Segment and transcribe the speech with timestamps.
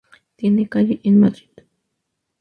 [0.35, 1.51] Tiene calle en Madrid.